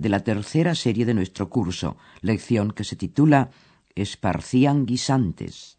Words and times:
de 0.00 0.08
la 0.08 0.20
tercera 0.20 0.74
serie 0.74 1.04
de 1.04 1.12
nuestro 1.12 1.50
curso, 1.50 1.98
lección 2.22 2.70
que 2.70 2.84
se 2.84 2.96
titula 2.96 3.50
Esparcían 3.94 4.86
guisantes. 4.86 5.76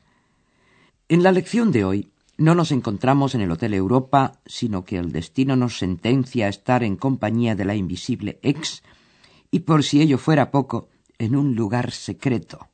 En 1.09 1.23
la 1.23 1.31
lección 1.31 1.71
de 1.71 1.83
hoy 1.83 2.11
no 2.37 2.53
nos 2.53 2.71
encontramos 2.71 3.33
en 3.33 3.41
el 3.41 3.49
Hotel 3.49 3.73
Europa, 3.73 4.39
sino 4.45 4.85
que 4.85 4.97
el 4.97 5.11
destino 5.11 5.55
nos 5.55 5.79
sentencia 5.79 6.45
a 6.45 6.49
estar 6.49 6.83
en 6.83 6.97
compañía 6.97 7.55
de 7.55 7.65
la 7.65 7.73
invisible 7.73 8.39
ex 8.43 8.83
y 9.49 9.61
por 9.61 9.83
si 9.83 10.01
ello 10.01 10.19
fuera 10.19 10.51
poco, 10.51 10.89
en 11.17 11.35
un 11.35 11.55
lugar 11.55 11.89
secreto. 11.89 12.69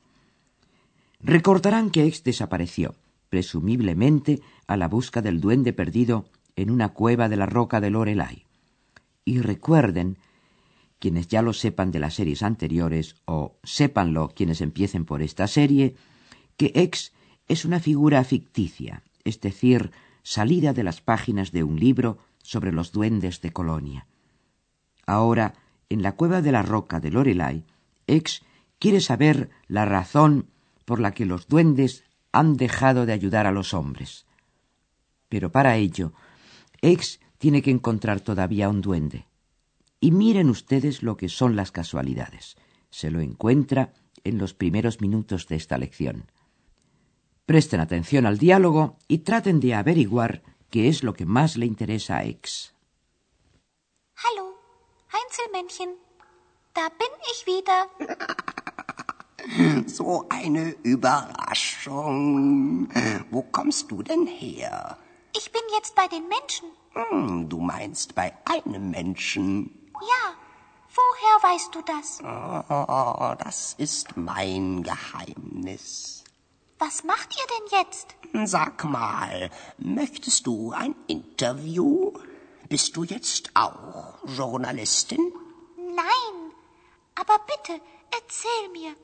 Recordarán 1.22 1.92
que 1.92 2.04
ex 2.04 2.26
desapareció, 2.26 2.96
presumiblemente 3.30 4.42
a 4.68 4.76
la 4.76 4.90
busca 4.90 5.22
del 5.22 5.40
duende 5.40 5.72
perdido 5.72 6.26
en 6.58 6.72
una 6.72 6.90
cueva 6.90 7.30
de 7.30 7.38
la 7.38 7.46
roca 7.46 7.80
de 7.80 7.90
Lorelai. 7.90 8.46
Y 9.24 9.40
recuerden, 9.40 10.18
quienes 11.00 11.28
ya 11.28 11.42
lo 11.42 11.54
sepan 11.54 11.92
de 11.92 12.00
las 12.00 12.16
series 12.16 12.44
anteriores, 12.44 13.16
o 13.26 13.58
sépanlo 13.64 14.30
quienes 14.30 14.62
empiecen 14.62 15.06
por 15.06 15.22
esta 15.22 15.48
serie, 15.48 15.96
que 16.58 16.72
ex 16.76 17.14
es 17.48 17.66
una 17.66 17.80
figura 17.80 18.24
ficticia, 18.24 19.04
es 19.24 19.40
decir, 19.42 19.92
salida 20.24 20.74
de 20.74 20.84
las 20.84 21.02
páginas 21.02 21.52
de 21.52 21.64
un 21.64 21.80
libro 21.80 22.18
sobre 22.42 22.72
los 22.72 22.92
duendes 22.92 23.42
de 23.42 23.52
Colonia. 23.52 24.08
Ahora, 25.06 25.54
en 25.90 26.02
la 26.02 26.16
cueva 26.16 26.42
de 26.42 26.52
la 26.52 26.64
roca 26.64 27.00
de 27.00 27.12
Lorelai, 27.12 27.64
Ex 28.08 28.42
quiere 28.80 29.02
saber 29.02 29.50
la 29.68 29.86
razón 29.86 30.48
por 30.86 31.00
la 31.00 31.12
que 31.14 31.26
los 31.26 31.48
duendes 31.48 32.04
han 32.32 32.58
dejado 32.58 33.06
de 33.06 33.14
ayudar 33.14 33.48
a 33.48 33.52
los 33.52 33.74
hombres. 33.74 34.26
Pero 35.30 35.52
para 35.52 35.78
ello, 35.78 36.14
Ex 36.82 37.20
tiene 37.38 37.62
que 37.62 37.72
encontrar 37.72 38.22
todavía 38.22 38.70
un 38.70 38.82
duende. 38.82 39.26
Y 40.00 40.12
miren 40.12 40.50
ustedes 40.50 41.02
lo 41.02 41.18
que 41.18 41.30
son 41.30 41.56
las 41.56 41.72
casualidades. 41.72 42.56
Se 42.90 43.10
lo 43.10 43.20
encuentra 43.20 43.94
en 44.24 44.38
los 44.38 44.54
primeros 44.54 45.02
minutos 45.02 45.48
de 45.48 45.56
esta 45.56 45.78
lección. 45.78 46.32
Presten 47.46 47.80
atención 47.80 48.26
al 48.26 48.38
diálogo 48.38 48.98
y 49.08 49.20
traten 49.20 49.60
de 49.60 49.74
averiguar 49.74 50.44
qué 50.70 50.90
es 50.90 51.04
lo 51.04 51.14
que 51.14 51.26
más 51.26 51.58
le 51.58 51.66
interesa 51.66 52.18
a 52.18 52.26
Ex. 52.26 52.76
Hallo, 54.16 54.56
Einzelmännchen. 55.12 55.96
Da 56.74 56.90
bin 56.90 57.10
ich 57.32 57.46
wieder. 57.46 57.90
So 59.88 60.26
eine 60.30 60.76
Überraschung. 60.84 62.90
Wo 63.32 63.42
kommst 63.44 63.90
du 63.90 64.04
denn 64.04 64.28
her? 64.28 64.98
Ich 65.36 65.52
bin 65.52 65.62
jetzt 65.74 65.96
bei 65.96 66.08
den 66.08 66.28
Menschen. 66.28 66.68
Hm, 66.94 67.48
du 67.48 67.60
meinst 67.60 68.14
bei 68.14 68.34
einem 68.46 68.92
Menschen. 68.92 69.87
Ja. 70.02 70.36
Woher 70.90 71.52
weißt 71.54 71.76
du 71.76 71.82
das? 71.82 72.20
Oh, 72.24 73.36
das 73.44 73.76
ist 73.78 74.16
mein 74.18 74.84
Geheimnis. 74.84 76.24
Was 76.80 77.04
macht 77.04 77.36
ihr 77.36 77.48
denn 77.48 77.80
jetzt? 77.80 78.16
Sag 78.50 78.84
mal, 78.84 79.50
möchtest 79.78 80.48
du 80.48 80.72
ein 80.72 80.96
Interview? 81.08 82.14
Bist 82.70 82.96
du 82.96 83.04
jetzt 83.04 83.52
auch 83.56 84.16
Journalistin? 84.26 85.34
Nein. 85.76 86.52
Aber 87.16 87.40
bitte, 87.40 87.82
erzähl 88.12 88.70
mir. 88.72 88.96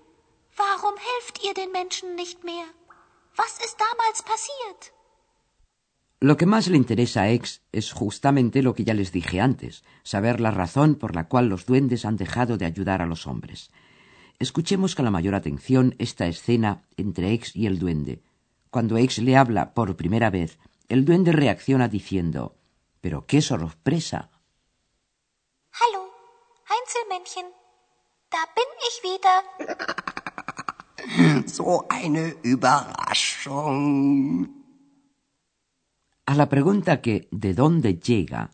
Warum 0.56 0.96
helft 0.98 1.44
ihr 1.44 1.54
den 1.54 1.72
Menschen 1.72 2.16
nicht 2.16 2.44
mehr? 2.44 2.66
Was 3.36 3.58
ist 3.66 3.78
damals 3.80 4.22
passiert? 4.22 4.93
Lo 6.24 6.38
que 6.38 6.46
más 6.46 6.70
le 6.70 6.78
interesa 6.78 7.24
a 7.24 7.32
Ex 7.32 7.64
es 7.74 7.92
justamente 7.92 8.64
lo 8.64 8.74
que 8.74 8.86
ya 8.86 8.94
les 8.94 9.12
dije 9.12 9.42
antes, 9.42 9.84
saber 10.04 10.40
la 10.40 10.52
razón 10.52 10.96
por 10.96 11.16
la 11.16 11.28
cual 11.28 11.50
los 11.50 11.66
duendes 11.66 12.06
han 12.06 12.16
dejado 12.16 12.56
de 12.56 12.66
ayudar 12.66 13.02
a 13.02 13.06
los 13.06 13.28
hombres. 13.28 13.72
Escuchemos 14.40 14.96
con 14.96 15.04
la 15.04 15.12
mayor 15.12 15.36
atención 15.36 15.96
esta 16.00 16.26
escena 16.28 16.86
entre 16.96 17.34
Ex 17.34 17.54
y 17.58 17.66
el 17.66 17.78
duende. 17.78 18.24
Cuando 18.70 18.96
Ex 18.96 19.18
le 19.18 19.36
habla 19.36 19.74
por 19.74 19.98
primera 19.98 20.30
vez, 20.30 20.60
el 20.88 21.04
duende 21.04 21.34
reacciona 21.34 21.90
diciendo 21.90 22.56
Pero 23.02 23.26
qué 23.26 23.42
sorpresa. 23.42 24.30
Hallo, 25.74 26.10
Einzelmännchen. 26.70 27.48
Da 28.32 28.46
bin 28.56 28.64
ich 28.88 29.04
wieder. 29.04 29.44
So 31.48 31.86
eine 31.90 32.38
Überraschung. 32.44 33.84
A 36.26 36.36
la 36.36 36.48
pregunta 36.48 37.02
que 37.02 37.28
¿de 37.32 37.54
dónde 37.54 37.96
llega? 37.96 38.52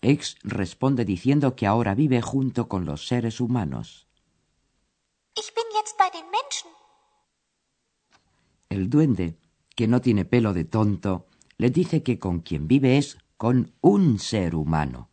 Ex 0.00 0.36
responde 0.42 1.04
diciendo 1.04 1.54
que 1.54 1.66
ahora 1.66 1.94
vive 1.94 2.20
junto 2.20 2.68
con 2.68 2.84
los 2.84 3.06
seres 3.06 3.40
humanos. 3.40 4.08
Ich 5.36 5.54
bin 5.54 5.64
jetzt 5.76 5.96
bei 5.96 6.10
den 6.10 6.28
Menschen. 6.30 6.70
El 8.68 8.90
duende, 8.90 9.38
que 9.76 9.86
no 9.86 10.00
tiene 10.00 10.24
pelo 10.24 10.52
de 10.52 10.64
tonto, 10.64 11.26
le 11.58 11.70
dice 11.70 12.02
que 12.02 12.18
con 12.18 12.40
quien 12.40 12.66
vive 12.66 12.98
es 12.98 13.18
con 13.36 13.72
un 13.80 14.18
ser 14.18 14.56
humano. 14.56 15.08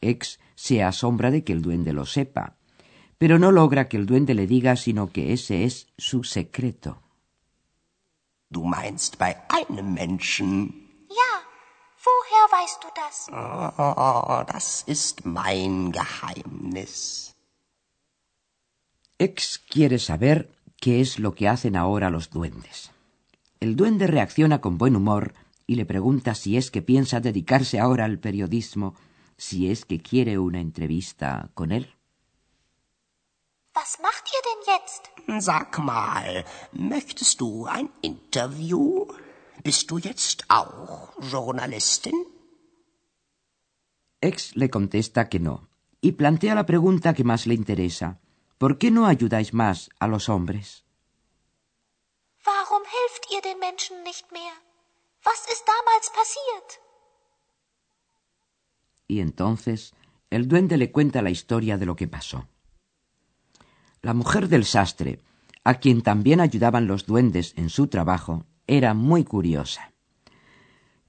Ex 0.00 0.38
se 0.54 0.84
asombra 0.84 1.32
de 1.32 1.42
que 1.42 1.52
el 1.52 1.62
duende 1.62 1.92
lo 1.92 2.06
sepa, 2.06 2.56
pero 3.18 3.40
no 3.40 3.50
logra 3.50 3.88
que 3.88 3.96
el 3.96 4.06
duende 4.06 4.34
le 4.34 4.46
diga 4.46 4.76
sino 4.76 5.10
que 5.10 5.32
ese 5.32 5.64
es 5.64 5.88
su 5.98 6.22
secreto. 6.22 7.02
Du 8.48 8.64
meinst 8.64 9.18
bei 9.18 9.34
einem 9.48 9.94
Menschen. 9.94 10.81
Woher 12.04 12.44
weißt 12.58 12.80
du 12.84 12.88
das? 13.00 13.28
Oh, 13.30 14.42
das 14.52 14.82
ist 14.86 15.24
mein 15.24 15.92
Geheimnis. 15.92 17.34
Ex 19.18 19.60
quiere 19.70 19.98
saber 20.00 20.48
qué 20.80 21.00
es 21.00 21.18
lo 21.20 21.32
que 21.34 21.48
hacen 21.48 21.76
ahora 21.76 22.10
los 22.10 22.30
duendes. 22.30 22.90
El 23.60 23.76
duende 23.76 24.08
reacciona 24.08 24.60
con 24.60 24.78
buen 24.78 24.96
humor 24.96 25.34
y 25.66 25.76
le 25.76 25.86
pregunta 25.86 26.34
si 26.34 26.56
es 26.56 26.72
que 26.72 26.82
piensa 26.82 27.20
dedicarse 27.20 27.78
ahora 27.78 28.04
al 28.04 28.18
periodismo, 28.18 28.96
si 29.36 29.70
es 29.70 29.84
que 29.84 30.02
quiere 30.02 30.38
una 30.38 30.60
entrevista 30.60 31.50
con 31.54 31.70
él. 31.70 31.94
Was 33.74 34.00
macht 34.00 34.26
ihr 34.34 34.42
denn 34.48 34.62
jetzt? 34.74 35.02
Sag 35.46 35.78
mal, 35.78 36.44
möchtest 36.72 37.40
du 37.40 37.66
ein 37.66 37.90
Interview? 38.02 39.06
Bist 39.64 39.88
du 39.92 39.98
jetzt 39.98 40.44
auch 40.48 41.12
Journalistin? 41.20 42.14
Ex 44.20 44.56
le 44.56 44.68
contesta 44.68 45.28
que 45.28 45.38
no, 45.38 45.68
y 46.00 46.12
plantea 46.12 46.56
la 46.56 46.66
pregunta 46.66 47.14
que 47.14 47.22
más 47.22 47.46
le 47.46 47.54
interesa. 47.54 48.18
¿Por 48.58 48.78
qué 48.78 48.90
no 48.90 49.06
ayudáis 49.06 49.54
más 49.54 49.88
a 50.00 50.08
los 50.08 50.28
hombres? 50.28 50.84
Warum 52.44 52.82
helft 52.96 53.24
ihr 53.30 53.42
den 53.42 53.60
Menschen 53.60 54.02
nicht 54.02 54.32
mehr? 54.32 54.54
Was 55.24 55.46
ist 55.52 55.64
damals 55.64 56.10
passiert? 56.10 56.80
Y 59.06 59.20
entonces 59.20 59.94
el 60.30 60.48
duende 60.48 60.76
le 60.76 60.90
cuenta 60.90 61.22
la 61.22 61.30
historia 61.30 61.78
de 61.78 61.86
lo 61.86 61.94
que 61.94 62.08
pasó. 62.08 62.48
La 64.00 64.14
mujer 64.14 64.48
del 64.48 64.64
sastre, 64.64 65.20
a 65.62 65.74
quien 65.74 66.02
también 66.02 66.40
ayudaban 66.40 66.88
los 66.88 67.06
duendes 67.06 67.54
en 67.56 67.70
su 67.70 67.86
trabajo, 67.86 68.44
era 68.76 68.94
muy 68.94 69.24
curiosa. 69.24 69.92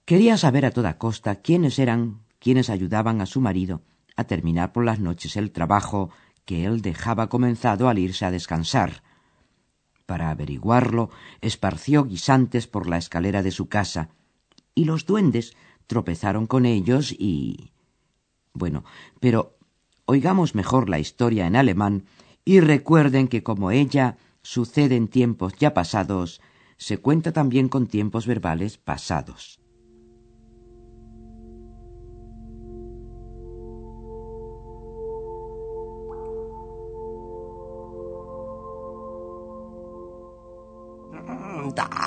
Quería 0.03 0.37
saber 0.37 0.65
a 0.65 0.71
toda 0.71 0.97
costa 0.97 1.35
quiénes 1.35 1.79
eran 1.79 2.19
quienes 2.39 2.69
ayudaban 2.69 3.21
a 3.21 3.25
su 3.25 3.39
marido 3.39 3.83
a 4.17 4.25
terminar 4.25 4.73
por 4.73 4.83
las 4.83 4.99
noches 4.99 5.37
el 5.37 5.51
trabajo 5.51 6.09
que 6.43 6.65
él 6.65 6.81
dejaba 6.81 7.29
comenzado 7.29 7.87
al 7.87 7.99
irse 7.99 8.25
a 8.25 8.31
descansar. 8.31 9.01
Para 10.05 10.29
averiguarlo, 10.29 11.09
esparció 11.39 12.03
guisantes 12.03 12.67
por 12.67 12.89
la 12.89 12.97
escalera 12.97 13.41
de 13.41 13.51
su 13.51 13.69
casa, 13.69 14.09
y 14.75 14.83
los 14.83 15.05
duendes 15.05 15.55
tropezaron 15.87 16.47
con 16.47 16.65
ellos 16.65 17.13
y. 17.17 17.71
Bueno, 18.53 18.83
pero 19.21 19.57
oigamos 20.05 20.53
mejor 20.53 20.89
la 20.89 20.99
historia 20.99 21.47
en 21.47 21.55
alemán 21.55 22.03
y 22.43 22.59
recuerden 22.59 23.29
que 23.29 23.41
como 23.41 23.71
ella 23.71 24.17
sucede 24.41 24.97
en 24.97 25.07
tiempos 25.07 25.53
ya 25.57 25.73
pasados, 25.73 26.41
se 26.77 26.97
cuenta 26.97 27.31
también 27.31 27.69
con 27.69 27.87
tiempos 27.87 28.27
verbales 28.27 28.77
pasados. 28.77 29.62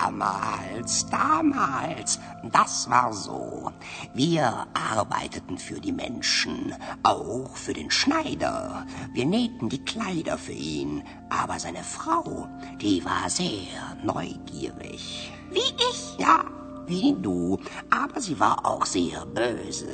Damals, 0.07 1.05
damals, 1.11 2.21
das 2.53 2.89
war 2.89 3.13
so. 3.13 3.73
Wir 4.15 4.69
arbeiteten 4.73 5.59
für 5.59 5.81
die 5.81 5.91
Menschen, 5.91 6.73
auch 7.03 7.57
für 7.57 7.73
den 7.73 7.91
Schneider. 7.91 8.87
Wir 9.13 9.27
nähten 9.27 9.69
die 9.69 9.85
Kleider 9.85 10.39
für 10.39 10.53
ihn, 10.53 11.03
aber 11.29 11.59
seine 11.59 11.83
Frau, 11.83 12.47
die 12.81 13.05
war 13.05 13.29
sehr 13.29 13.97
neugierig. 14.05 15.33
Wie 15.51 15.75
ich? 15.91 16.17
Ja, 16.19 16.45
wie 16.87 17.17
du, 17.21 17.59
aber 17.91 18.21
sie 18.21 18.39
war 18.39 18.65
auch 18.65 18.87
sehr 18.87 19.27
böse. 19.27 19.89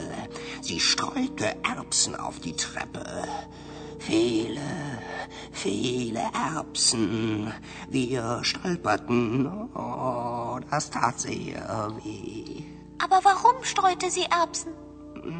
Sie 0.60 0.78
streute 0.78 1.56
Erbsen 1.64 2.16
auf 2.16 2.38
die 2.38 2.52
Treppe. 2.52 3.06
Viele, 3.98 4.60
viele 5.62 6.22
Erbsen. 6.34 7.52
Wir 7.88 8.40
stolperten. 8.42 9.46
Oh, 9.74 10.58
das 10.70 10.90
tat 10.90 11.20
sehr 11.20 11.92
weh. 12.02 12.64
Aber 12.98 13.20
warum 13.22 13.62
streute 13.62 14.10
sie 14.10 14.24
Erbsen? 14.24 14.72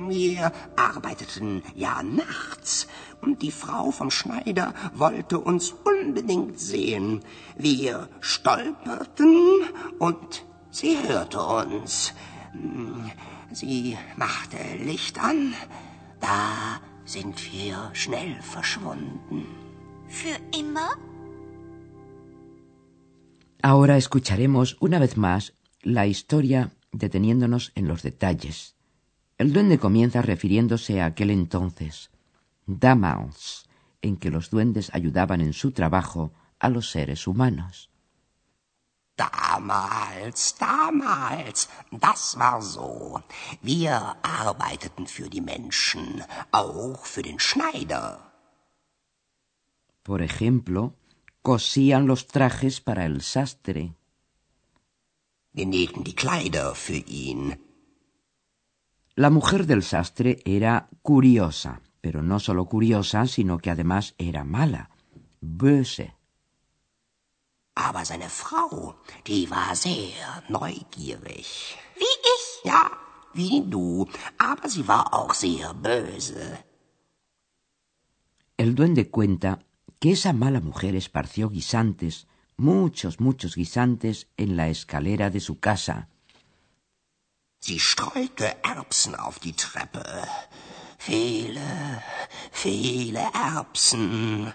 Wir 0.08 0.52
arbeiteten 0.76 1.62
ja 1.74 2.02
nachts 2.04 2.86
und 3.20 3.42
die 3.42 3.50
Frau 3.50 3.90
vom 3.90 4.12
Schneider 4.12 4.74
wollte 4.94 5.40
uns 5.40 5.74
unbedingt 5.84 6.60
sehen. 6.60 7.20
Wir 7.56 8.08
stolperten 8.20 9.36
und 9.98 10.44
sie 10.70 10.96
hörte 11.02 11.40
uns. 11.40 12.14
Sie 13.50 13.98
machte 14.16 14.58
Licht 14.78 15.18
an. 15.18 15.54
Da 16.20 16.80
sind 17.04 17.52
wir 17.52 17.90
schnell 17.92 18.40
verschwunden. 18.40 19.71
Für 20.12 20.38
immer? 20.52 20.90
Ahora 23.62 23.96
escucharemos 23.96 24.76
una 24.78 24.98
vez 24.98 25.16
más 25.16 25.54
la 25.80 26.06
historia 26.06 26.70
deteniéndonos 26.92 27.72
en 27.74 27.88
los 27.88 28.02
detalles. 28.02 28.76
El 29.38 29.54
duende 29.54 29.78
comienza 29.78 30.20
refiriéndose 30.20 31.00
a 31.00 31.06
aquel 31.06 31.30
entonces, 31.30 32.10
damals, 32.66 33.66
en 34.02 34.18
que 34.18 34.30
los 34.30 34.50
duendes 34.50 34.90
ayudaban 34.92 35.40
en 35.40 35.54
su 35.54 35.72
trabajo 35.72 36.34
a 36.58 36.68
los 36.68 36.90
seres 36.90 37.26
humanos. 37.26 37.88
Damals, 39.16 40.56
damals, 40.58 41.70
das 41.90 42.36
war 42.36 42.60
so. 42.60 43.22
Wir 43.62 44.16
arbeiteten 44.22 45.06
für 45.06 45.30
die 45.30 45.40
Menschen, 45.40 46.22
auch 46.50 47.06
für 47.06 47.22
den 47.22 47.38
Schneider. 47.38 48.31
Por 50.02 50.22
ejemplo, 50.22 50.94
cosían 51.42 52.06
los 52.06 52.26
trajes 52.26 52.80
para 52.80 53.06
el 53.06 53.22
sastre. 53.22 53.94
Die 55.52 56.14
Kleider 56.14 56.74
für 56.74 57.04
ihn. 57.06 57.60
La 59.14 59.28
mujer 59.28 59.66
del 59.66 59.82
sastre 59.82 60.38
era 60.44 60.88
curiosa, 61.02 61.82
pero 62.00 62.22
no 62.22 62.40
solo 62.40 62.64
curiosa, 62.64 63.26
sino 63.26 63.58
que 63.58 63.70
además 63.70 64.14
era 64.16 64.44
mala, 64.44 64.90
böse. 65.40 66.14
Aber 67.74 68.04
seine 68.04 68.28
Frau, 68.28 68.96
die 69.26 69.50
war 69.50 69.76
sehr 69.76 70.42
neugierig. 70.48 71.76
Wie 71.96 72.16
ich? 72.34 72.44
Ja, 72.64 72.90
wie 73.34 73.62
du, 73.66 74.06
aber 74.38 74.68
sie 74.68 74.86
war 74.88 75.12
auch 75.12 75.34
sehr 75.34 75.74
böse. 75.74 76.64
El 78.56 78.74
duende 78.74 79.10
cuenta 79.10 79.58
que 80.02 80.10
esa 80.10 80.32
mala 80.32 80.60
mujer 80.60 80.96
esparció 80.96 81.48
guisantes, 81.48 82.26
muchos, 82.56 83.20
muchos 83.20 83.54
guisantes, 83.54 84.26
en 84.36 84.56
la 84.56 84.66
escalera 84.68 85.30
de 85.30 85.38
su 85.38 85.60
casa. 85.60 86.08
Sie 87.60 87.78
streute 87.78 88.56
Erbsen 88.64 89.14
auf 89.14 89.38
die 89.38 89.52
Treppe. 89.52 90.02
Viele, 91.06 92.02
viele 92.50 93.30
Erbsen. 93.32 94.52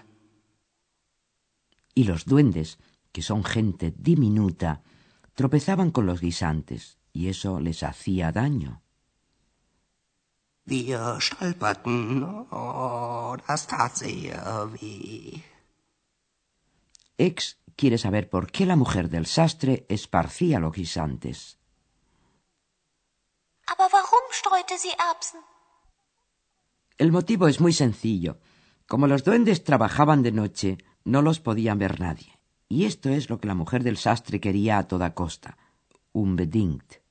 Y 1.94 2.04
los 2.04 2.26
duendes, 2.26 2.78
que 3.10 3.22
son 3.22 3.42
gente 3.42 3.94
diminuta, 3.96 4.82
tropezaban 5.34 5.92
con 5.92 6.04
los 6.04 6.20
guisantes, 6.20 6.98
y 7.14 7.28
eso 7.28 7.58
les 7.58 7.82
hacía 7.84 8.32
daño. 8.32 8.82
Wir 10.70 11.16
stolperten. 11.20 12.22
Oh, 12.50 13.36
das 13.46 13.66
tat 13.66 13.96
sehr 13.96 14.68
weh. 14.72 15.40
Ex 17.16 17.56
quiere 17.74 17.96
saber 17.96 18.28
por 18.28 18.50
qué 18.52 18.66
la 18.66 18.76
mujer 18.76 19.08
del 19.08 19.24
sastre 19.24 19.86
esparcía 19.88 20.58
los 20.60 20.74
guisantes. 20.74 21.58
Aber 23.72 23.88
warum 23.94 24.26
streute 24.30 24.76
sie 24.78 24.94
Erbsen? 25.10 25.40
El 26.98 27.12
motivo 27.12 27.48
es 27.48 27.60
muy 27.60 27.72
sencillo. 27.72 28.38
Como 28.86 29.06
los 29.06 29.24
duendes 29.24 29.64
trabajaban 29.64 30.22
de 30.22 30.32
noche, 30.32 30.78
no 31.04 31.22
los 31.22 31.40
podían 31.40 31.78
ver 31.78 31.98
nadie. 31.98 32.38
Y 32.68 32.84
esto 32.84 33.08
es 33.08 33.30
lo 33.30 33.40
que 33.40 33.48
la 33.48 33.54
mujer 33.54 33.82
del 33.84 33.96
sastre 33.96 34.38
quería 34.38 34.76
a 34.76 34.86
toda 34.86 35.14
costa. 35.14 35.56
Unbedingt. 36.12 37.07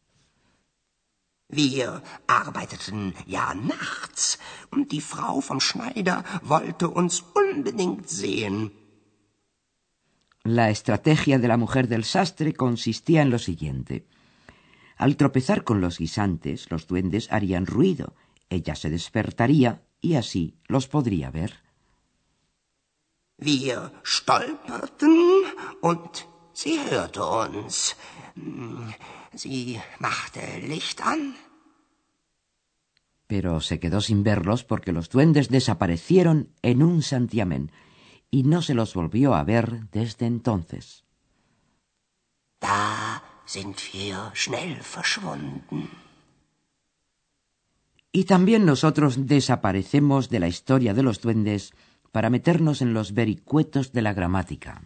Wir 1.49 2.03
arbeiteten 2.27 3.13
ja 3.25 3.53
nachts 3.53 4.37
und 4.69 4.91
die 4.91 5.01
Frau 5.01 5.39
vom 5.39 5.61
Schneider 5.61 6.25
wollte 6.41 6.89
uns 6.89 7.23
unbedingt 7.33 8.09
sehen. 8.09 8.71
La 10.43 10.69
estrategia 10.69 11.39
de 11.39 11.47
la 11.47 11.57
mujer 11.57 11.87
del 11.87 12.03
sastre 12.03 12.53
consistía 12.53 13.21
en 13.21 13.29
lo 13.29 13.39
siguiente. 13.39 14.05
Al 14.97 15.15
tropezar 15.15 15.63
con 15.63 15.79
los 15.79 15.99
guisantes, 15.99 16.69
los 16.69 16.87
duendes 16.87 17.31
harían 17.31 17.65
ruido, 17.65 18.15
ella 18.49 18.75
se 18.75 18.89
despertaría 18.89 19.83
y 20.01 20.15
así 20.15 20.55
los 20.67 20.87
podría 20.87 21.31
ver. 21.31 21.51
Wir 23.39 23.91
stolperten 24.03 25.15
und 25.81 26.27
sie 26.53 26.79
hörte 26.89 27.21
uns. 27.23 27.95
Sie 29.37 29.79
machte 29.99 30.61
Licht 30.67 31.01
an. 31.01 31.35
Pero 33.27 33.61
se 33.61 33.79
quedó 33.79 34.01
sin 34.01 34.23
verlos 34.23 34.63
porque 34.63 34.91
los 34.91 35.09
duendes 35.09 35.49
desaparecieron 35.49 36.49
en 36.61 36.81
un 36.81 37.01
santiamén 37.01 37.71
y 38.31 38.43
no 38.43 38.61
se 38.61 38.73
los 38.73 38.93
volvió 38.93 39.35
a 39.35 39.43
ver 39.43 39.89
desde 39.91 40.25
entonces. 40.25 41.03
Da 42.59 43.21
sind 43.45 43.77
wir 43.93 44.31
schnell 44.33 44.81
verschwunden. 44.81 45.89
Y 48.11 48.23
también 48.23 48.65
nosotros 48.65 49.27
desaparecemos 49.27 50.29
de 50.29 50.39
la 50.39 50.47
historia 50.47 50.93
de 50.93 51.03
los 51.03 51.21
duendes 51.21 51.73
para 52.11 52.29
meternos 52.29 52.81
en 52.81 52.93
los 52.93 53.13
vericuetos 53.13 53.91
de 53.91 54.01
la 54.01 54.13
gramática. 54.13 54.81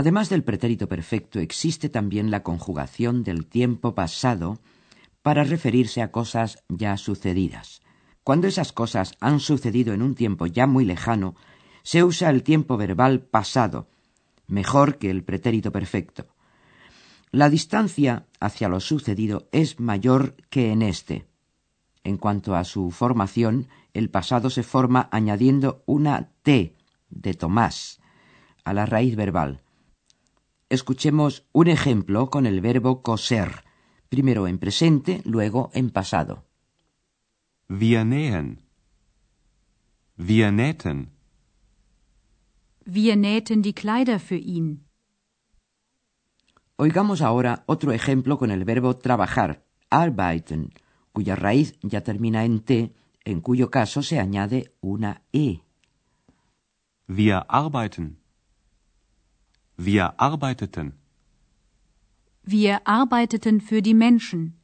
Además 0.00 0.30
del 0.30 0.44
pretérito 0.44 0.88
perfecto, 0.88 1.40
existe 1.40 1.90
también 1.90 2.30
la 2.30 2.42
conjugación 2.42 3.22
del 3.22 3.44
tiempo 3.44 3.94
pasado 3.94 4.58
para 5.20 5.44
referirse 5.44 6.00
a 6.00 6.10
cosas 6.10 6.64
ya 6.70 6.96
sucedidas. 6.96 7.82
Cuando 8.24 8.46
esas 8.46 8.72
cosas 8.72 9.12
han 9.20 9.40
sucedido 9.40 9.92
en 9.92 10.00
un 10.00 10.14
tiempo 10.14 10.46
ya 10.46 10.66
muy 10.66 10.86
lejano, 10.86 11.36
se 11.82 12.02
usa 12.02 12.30
el 12.30 12.42
tiempo 12.42 12.78
verbal 12.78 13.20
pasado, 13.20 13.90
mejor 14.46 14.96
que 14.96 15.10
el 15.10 15.22
pretérito 15.22 15.70
perfecto. 15.70 16.28
La 17.30 17.50
distancia 17.50 18.24
hacia 18.40 18.70
lo 18.70 18.80
sucedido 18.80 19.50
es 19.52 19.80
mayor 19.80 20.34
que 20.48 20.72
en 20.72 20.80
este. 20.80 21.26
En 22.04 22.16
cuanto 22.16 22.56
a 22.56 22.64
su 22.64 22.90
formación, 22.90 23.68
el 23.92 24.08
pasado 24.08 24.48
se 24.48 24.62
forma 24.62 25.10
añadiendo 25.12 25.82
una 25.84 26.30
T 26.42 26.74
de 27.10 27.34
Tomás 27.34 28.00
a 28.64 28.72
la 28.72 28.86
raíz 28.86 29.14
verbal. 29.14 29.60
Escuchemos 30.70 31.48
un 31.50 31.66
ejemplo 31.66 32.30
con 32.30 32.46
el 32.46 32.60
verbo 32.60 33.02
coser, 33.02 33.64
primero 34.08 34.46
en 34.46 34.58
presente, 34.58 35.20
luego 35.24 35.68
en 35.74 35.90
pasado. 35.90 36.44
Wir 37.68 38.04
nähen. 38.04 38.60
Wir 40.16 40.52
nähten. 40.52 41.10
Wir 42.86 43.16
nähten 43.16 43.62
die 43.62 43.72
Kleider 43.72 44.20
für 44.20 44.36
ihn. 44.36 44.86
Oigamos 46.76 47.20
ahora 47.20 47.64
otro 47.66 47.90
ejemplo 47.90 48.38
con 48.38 48.52
el 48.52 48.64
verbo 48.64 48.96
trabajar, 48.96 49.64
arbeiten, 49.90 50.72
cuya 51.12 51.34
raíz 51.34 51.74
ya 51.82 52.02
termina 52.02 52.44
en 52.44 52.60
T, 52.60 52.94
en 53.24 53.40
cuyo 53.40 53.70
caso 53.72 54.04
se 54.04 54.20
añade 54.20 54.72
una 54.80 55.22
E. 55.32 55.62
Wir 57.08 57.44
arbeiten. 57.48 58.19
Wir 59.82 60.12
arbeiteten. 60.18 60.92
Wir 62.42 62.82
arbeiteten 62.84 63.62
für 63.62 63.80
die 63.80 63.94
Menschen. 63.94 64.60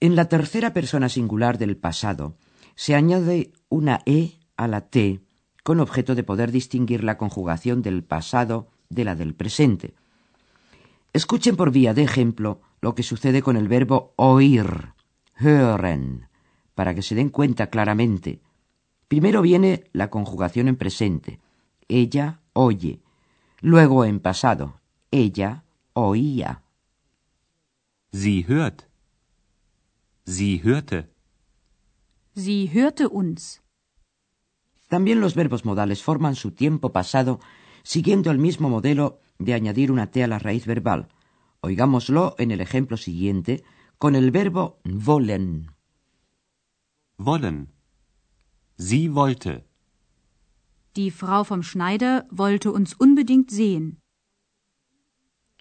En 0.00 0.14
la 0.14 0.26
tercera 0.26 0.74
persona 0.74 1.08
singular 1.08 1.56
del 1.56 1.78
pasado 1.78 2.36
se 2.74 2.94
añade 2.94 3.52
una 3.70 4.00
e 4.04 4.20
a 4.56 4.68
la 4.68 4.82
t 4.82 5.22
con 5.62 5.80
objeto 5.80 6.14
de 6.14 6.24
poder 6.24 6.52
distinguir 6.52 7.04
la 7.04 7.16
conjugación 7.16 7.80
del 7.80 8.04
pasado 8.04 8.68
de 8.90 9.04
la 9.04 9.14
del 9.14 9.34
presente. 9.34 9.94
Escuchen 11.14 11.56
por 11.56 11.70
vía 11.70 11.94
de 11.94 12.02
ejemplo 12.02 12.60
lo 12.82 12.94
que 12.94 13.02
sucede 13.02 13.40
con 13.40 13.56
el 13.56 13.66
verbo 13.66 14.12
oír, 14.16 14.92
hören, 15.40 16.28
para 16.74 16.94
que 16.94 17.00
se 17.00 17.14
den 17.14 17.30
cuenta 17.30 17.68
claramente. 17.68 18.42
Primero 19.08 19.40
viene 19.40 19.84
la 19.94 20.10
conjugación 20.10 20.68
en 20.68 20.76
presente. 20.76 21.40
Ella 21.88 22.40
oye. 22.52 23.01
Luego 23.64 24.04
en 24.04 24.18
pasado. 24.18 24.80
Ella 25.12 25.64
oía. 25.92 26.64
Sie 28.12 28.44
hört. 28.48 28.88
Sie 30.26 30.60
hörte. 30.64 31.08
Sie 32.34 32.68
hörte 32.74 33.06
uns. 33.06 33.62
También 34.88 35.20
los 35.20 35.36
verbos 35.36 35.64
modales 35.64 36.02
forman 36.02 36.34
su 36.34 36.50
tiempo 36.50 36.92
pasado 36.92 37.38
siguiendo 37.84 38.32
el 38.32 38.38
mismo 38.38 38.68
modelo 38.68 39.20
de 39.38 39.54
añadir 39.54 39.92
una 39.92 40.10
T 40.10 40.24
a 40.24 40.26
la 40.26 40.40
raíz 40.40 40.66
verbal. 40.66 41.08
Oigámoslo 41.60 42.34
en 42.38 42.50
el 42.50 42.60
ejemplo 42.60 42.96
siguiente 42.96 43.62
con 43.96 44.16
el 44.16 44.32
verbo 44.32 44.80
wollen. 44.84 45.70
Wollen. 47.16 47.68
Sie 48.76 49.08
wollte. 49.08 49.71
Die 50.94 51.10
Frau 51.10 51.42
vom 51.42 51.62
Schneider 51.62 52.26
wollte 52.30 52.70
uns 52.70 52.92
unbedingt 52.92 53.50
sehen. 53.50 54.02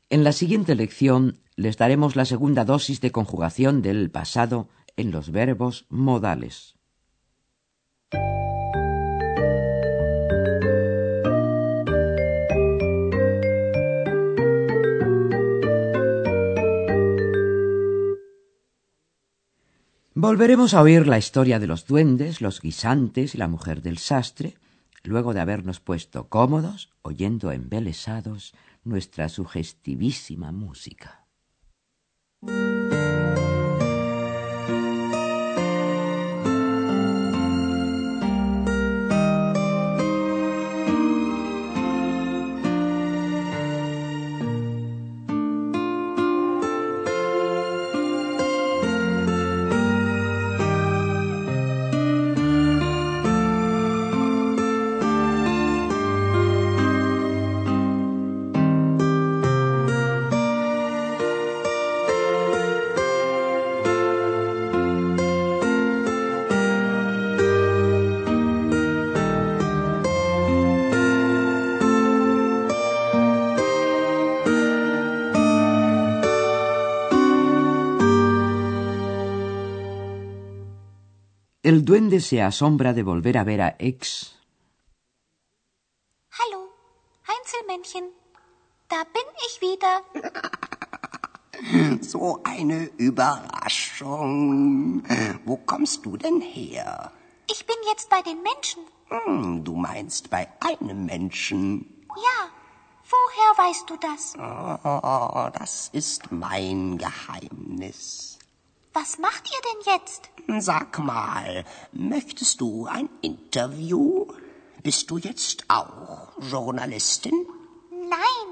En 0.09 0.25
la 0.25 0.33
siguiente 0.33 0.75
lección 0.75 1.39
les 1.55 1.77
daremos 1.77 2.17
la 2.17 2.25
segunda 2.25 2.65
dosis 2.65 2.99
de 2.99 3.13
conjugación 3.13 3.81
del 3.81 4.11
pasado 4.11 4.67
en 4.97 5.11
los 5.11 5.31
verbos 5.31 5.85
modales. 5.87 6.75
Volveremos 20.13 20.73
a 20.73 20.81
oír 20.81 21.07
la 21.07 21.17
historia 21.17 21.57
de 21.57 21.67
los 21.67 21.87
duendes, 21.87 22.41
los 22.41 22.59
guisantes 22.59 23.33
y 23.33 23.37
la 23.37 23.47
mujer 23.47 23.81
del 23.81 23.97
sastre, 23.97 24.55
luego 25.03 25.33
de 25.33 25.41
habernos 25.41 25.79
puesto 25.79 26.29
cómodos, 26.29 26.89
oyendo 27.01 27.51
embelesados 27.51 28.53
nuestra 28.83 29.29
sugestivísima 29.29 30.51
música. 30.51 31.20
Duende 81.91 82.21
se 82.21 82.41
asombra 82.41 82.93
de 82.93 83.03
volver 83.03 83.37
a 83.37 83.43
ver 83.43 83.61
a 83.61 83.75
Ex. 83.77 84.35
Hallo, 86.39 86.69
Einzelmännchen. 87.33 88.05
Da 88.87 89.03
bin 89.15 89.27
ich 89.47 89.61
wieder. 89.61 89.93
So 92.01 92.41
eine 92.43 92.89
Überraschung. 92.97 95.03
Wo 95.45 95.57
kommst 95.57 96.03
du 96.05 96.17
denn 96.17 96.41
her? 96.41 97.11
Ich 97.51 97.67
bin 97.67 97.75
jetzt 97.91 98.09
bei 98.09 98.23
den 98.23 98.41
Menschen. 98.41 98.81
Hm, 99.09 99.63
du 99.63 99.75
meinst 99.75 100.31
bei 100.31 100.47
einem 100.61 101.05
Menschen. 101.05 101.85
Ja. 102.09 102.49
Woher 103.13 103.67
weißt 103.67 103.87
du 103.89 103.97
das? 103.97 104.33
Oh, 104.39 105.49
das 105.59 105.89
ist 105.93 106.31
mein 106.31 106.97
Geheimnis. 106.97 108.39
Was 108.93 109.17
macht 109.19 109.49
ihr 109.53 109.61
denn 109.67 109.93
jetzt? 109.93 110.29
Sag 110.59 110.99
mal, 110.99 111.63
möchtest 111.93 112.59
du 112.59 112.87
ein 112.87 113.09
Interview? 113.21 114.27
Bist 114.83 115.09
du 115.09 115.17
jetzt 115.17 115.63
auch 115.69 116.33
Journalistin? 116.39 117.45
Nein. 117.89 118.49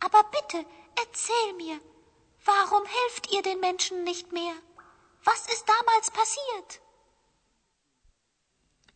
Aber 0.00 0.22
bitte, 0.36 0.66
erzähl 1.04 1.48
mir. 1.56 1.78
Warum 2.44 2.84
helft 2.84 3.32
ihr 3.32 3.42
den 3.42 3.60
Menschen 3.60 4.02
nicht 4.02 4.32
mehr? 4.32 4.54
Was 5.24 5.46
ist 5.46 5.64
damals 5.76 6.10
passiert? 6.10 6.80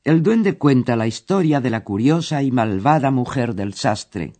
El 0.02 0.22
duende 0.22 0.56
cuenta 0.56 0.96
la 0.96 1.04
historia 1.04 1.60
de 1.60 1.70
la 1.70 1.84
curiosa 1.84 2.42
y 2.42 2.50
malvada 2.50 3.10
mujer 3.10 3.54
del 3.54 3.74
sastre. 3.74 4.32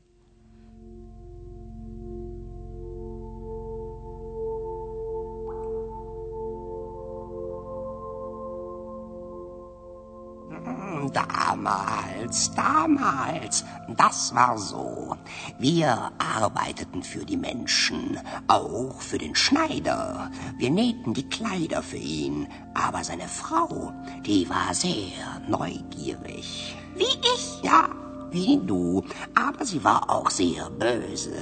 Damals, 12.16 12.50
damals, 12.54 13.64
das 13.96 14.34
war 14.34 14.56
so. 14.56 15.16
Wir 15.58 16.10
arbeiteten 16.18 17.02
für 17.02 17.26
die 17.26 17.36
Menschen, 17.36 18.18
auch 18.48 19.00
für 19.00 19.18
den 19.18 19.34
Schneider. 19.34 20.30
Wir 20.56 20.70
nähten 20.70 21.12
die 21.12 21.28
Kleider 21.28 21.82
für 21.82 21.98
ihn, 21.98 22.48
aber 22.72 23.04
seine 23.04 23.28
Frau, 23.28 23.92
die 24.24 24.48
war 24.48 24.72
sehr 24.72 25.42
neugierig. 25.46 26.74
Wie 26.94 27.04
ich? 27.04 27.62
Ja, 27.62 27.90
wie 28.30 28.60
du, 28.64 29.04
aber 29.34 29.66
sie 29.66 29.84
war 29.84 30.10
auch 30.10 30.30
sehr 30.30 30.70
böse. 30.70 31.36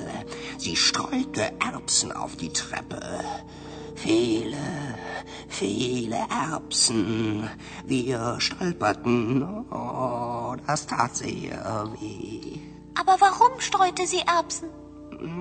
Sie 0.59 0.75
streute 0.75 1.53
Erbsen 1.61 2.11
auf 2.11 2.37
die 2.37 2.53
Treppe. 2.53 3.01
Viele, 3.95 4.57
viele 5.49 6.17
Erbsen. 6.51 7.49
Wir 7.87 8.37
stolperten. 8.39 9.65
Oh, 9.71 10.44
das 10.67 10.87
tat 10.87 11.17
sehr 11.17 11.89
weh. 11.99 12.59
Aber 12.95 13.17
warum 13.21 13.61
streute 13.61 14.07
sie 14.07 14.21
Erbsen? 14.21 14.69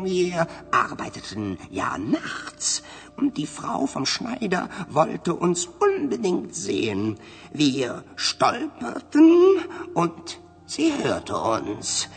Wir 0.03 0.47
arbeiteten 0.71 1.57
ja 1.69 1.97
nachts 1.97 2.83
und 3.17 3.37
die 3.37 3.47
Frau 3.47 3.85
vom 3.85 4.05
Schneider 4.05 4.69
wollte 4.89 5.33
uns 5.33 5.67
unbedingt 5.67 6.55
sehen. 6.55 7.19
Wir 7.51 8.03
stolperten 8.15 9.57
und 9.93 10.39
sie 10.65 10.93
hörte 11.03 11.37
uns. 11.37 12.07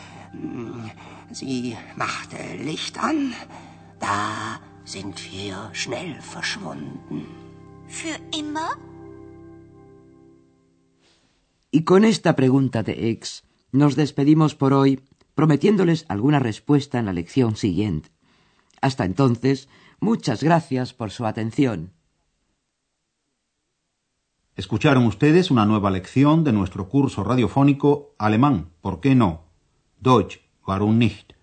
Sie 1.31 1.77
machte 1.95 2.37
Licht 2.59 3.03
an. 3.03 3.33
Da 3.99 4.59
sind 4.85 5.31
wir 5.31 5.69
schnell 5.73 6.21
verschwunden. 6.21 7.27
Für 7.87 8.17
immer? 8.37 8.69
Y 11.77 11.83
con 11.83 12.05
esta 12.05 12.35
pregunta 12.35 12.81
de 12.81 13.11
Ex 13.11 13.43
nos 13.71 13.95
despedimos 13.95 14.55
por 14.55 14.73
hoy, 14.73 14.99
prometiéndoles 15.35 16.07
alguna 16.09 16.39
respuesta 16.39 16.97
en 16.97 17.05
la 17.05 17.13
lección 17.13 17.55
siguiente. 17.55 18.09
Hasta 18.81 19.05
entonces, 19.05 19.69
muchas 19.99 20.41
gracias 20.41 20.95
por 20.95 21.11
su 21.11 21.27
atención. 21.27 21.93
Escucharon 24.55 25.05
ustedes 25.05 25.51
una 25.51 25.67
nueva 25.67 25.91
lección 25.91 26.43
de 26.43 26.51
nuestro 26.51 26.89
curso 26.89 27.23
radiofónico 27.23 28.15
Alemán, 28.17 28.71
¿por 28.81 28.99
qué 28.99 29.13
no? 29.13 29.43
Deutsch, 29.99 30.39
warum 30.65 30.97
nicht? 30.97 31.33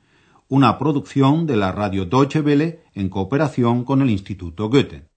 Una 0.49 0.81
producción 0.81 1.47
de 1.47 1.55
la 1.55 1.71
radio 1.71 2.07
Deutsche 2.07 2.41
Welle 2.41 2.83
en 2.95 3.09
cooperación 3.09 3.85
con 3.85 4.03
el 4.03 4.11
Instituto 4.11 4.69
Goethe. 4.69 5.14